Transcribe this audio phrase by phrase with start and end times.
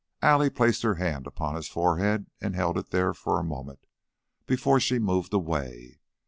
[0.23, 3.85] Allie placed her hand upon his forehead and held it there for a moment
[4.47, 5.99] before she moved away.